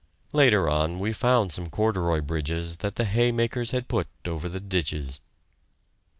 [0.33, 4.59] Later on we found some corduroy bridges that the hay makers had put over the
[4.59, 5.19] ditches.